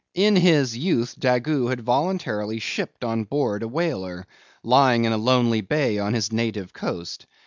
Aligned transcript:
In 0.15 0.35
his 0.35 0.75
youth 0.75 1.15
Daggoo 1.19 1.67
had 1.67 1.81
voluntarily 1.81 2.57
shipped 2.57 3.03
on 3.03 3.23
board 3.23 3.61
of 3.61 3.67
a 3.67 3.71
whaler, 3.71 4.25
lying 4.63 5.05
in 5.05 5.11
a 5.11 5.17
lonely 5.19 5.61
bay 5.61 5.99
on 5.99 6.15
his 6.15 6.31
native 6.31 6.73
coast. 6.73 7.27